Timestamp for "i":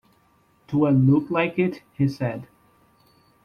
0.87-0.89